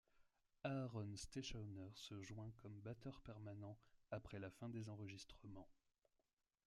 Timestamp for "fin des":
4.49-4.89